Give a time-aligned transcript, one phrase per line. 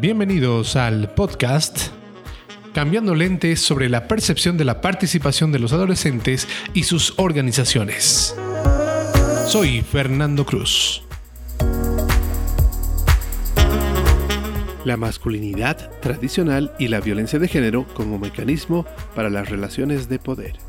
[0.00, 1.88] Bienvenidos al podcast
[2.72, 8.36] Cambiando lentes sobre la percepción de la participación de los adolescentes y sus organizaciones.
[9.48, 11.02] Soy Fernando Cruz.
[14.84, 20.67] La masculinidad tradicional y la violencia de género como mecanismo para las relaciones de poder.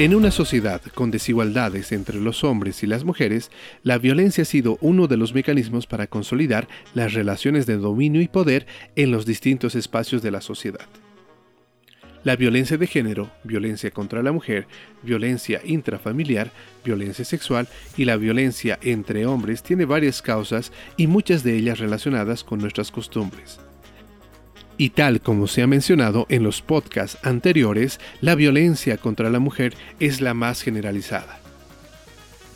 [0.00, 3.50] En una sociedad con desigualdades entre los hombres y las mujeres,
[3.82, 8.28] la violencia ha sido uno de los mecanismos para consolidar las relaciones de dominio y
[8.28, 8.66] poder
[8.96, 10.86] en los distintos espacios de la sociedad.
[12.24, 14.66] La violencia de género, violencia contra la mujer,
[15.02, 16.50] violencia intrafamiliar,
[16.82, 22.42] violencia sexual y la violencia entre hombres tiene varias causas y muchas de ellas relacionadas
[22.42, 23.60] con nuestras costumbres.
[24.80, 29.74] Y tal como se ha mencionado en los podcasts anteriores, la violencia contra la mujer
[29.98, 31.38] es la más generalizada.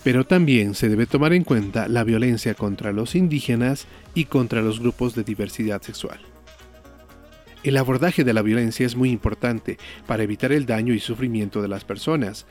[0.05, 4.80] Pero también se debe tomar en cuenta la violencia contra los indígenas y contra los
[4.80, 6.18] grupos de diversidad sexual.
[7.63, 9.76] El abordaje de la violencia es muy importante
[10.07, 12.46] para evitar el daño y sufrimiento de las personas,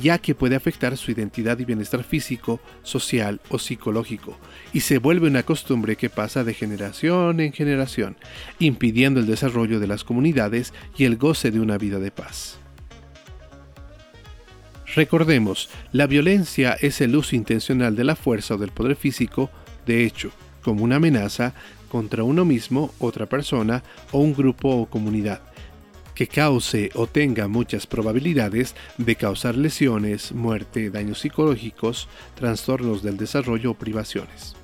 [0.00, 4.36] ya que puede afectar su identidad y bienestar físico, social o psicológico,
[4.72, 8.16] y se vuelve una costumbre que pasa de generación en generación,
[8.58, 12.58] impidiendo el desarrollo de las comunidades y el goce de una vida de paz.
[14.94, 19.50] Recordemos, la violencia es el uso intencional de la fuerza o del poder físico,
[19.86, 20.30] de hecho,
[20.62, 21.54] como una amenaza
[21.88, 25.40] contra uno mismo, otra persona o un grupo o comunidad,
[26.14, 33.72] que cause o tenga muchas probabilidades de causar lesiones, muerte, daños psicológicos, trastornos del desarrollo
[33.72, 34.54] o privaciones.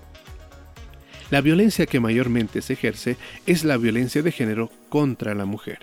[1.31, 5.79] La violencia que mayormente se ejerce es la violencia de género contra la mujer.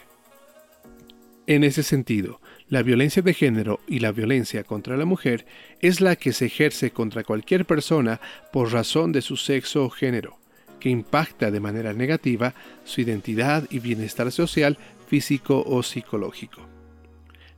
[1.47, 5.45] En ese sentido, la violencia de género y la violencia contra la mujer
[5.79, 8.19] es la que se ejerce contra cualquier persona
[8.51, 10.37] por razón de su sexo o género,
[10.81, 12.53] que impacta de manera negativa
[12.83, 16.61] su identidad y bienestar social físico o psicológico.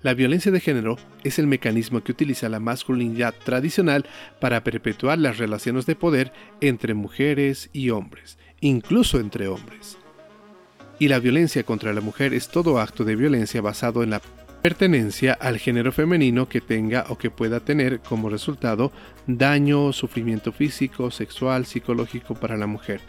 [0.02, 4.06] La violencia de género es el mecanismo que utiliza la masculinidad tradicional
[4.40, 9.98] para perpetuar las relaciones de poder entre mujeres y hombres, incluso entre hombres.
[11.00, 14.22] Y la violencia contra la mujer es todo acto de violencia basado en la
[14.62, 18.92] pertenencia al género femenino que tenga o que pueda tener como resultado
[19.28, 23.02] daño o sufrimiento físico, sexual, psicológico para la mujer,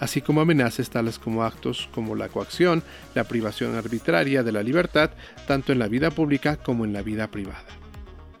[0.00, 2.82] así como amenazas tales como actos como la coacción,
[3.14, 5.10] la privación arbitraria de la libertad,
[5.46, 7.64] tanto en la vida pública como en la vida privada.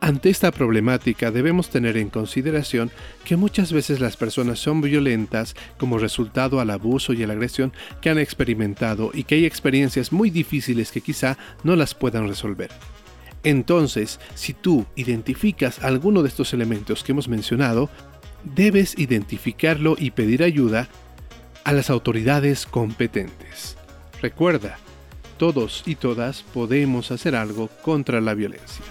[0.00, 2.92] Ante esta problemática debemos tener en consideración
[3.24, 7.72] que muchas veces las personas son violentas como resultado al abuso y a la agresión
[8.00, 12.70] que han experimentado y que hay experiencias muy difíciles que quizá no las puedan resolver.
[13.42, 17.90] Entonces, si tú identificas alguno de estos elementos que hemos mencionado,
[18.44, 20.88] debes identificarlo y pedir ayuda
[21.68, 23.76] a las autoridades competentes.
[24.22, 24.78] Recuerda,
[25.36, 28.82] todos y todas podemos hacer algo contra la violencia.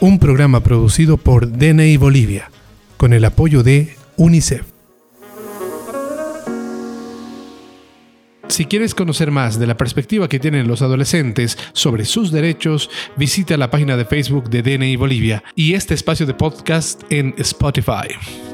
[0.00, 2.50] Un programa producido por DNI Bolivia,
[2.96, 4.66] con el apoyo de UNICEF.
[8.48, 13.56] Si quieres conocer más de la perspectiva que tienen los adolescentes sobre sus derechos, visita
[13.56, 18.49] la página de Facebook de DNI Bolivia y este espacio de podcast en Spotify.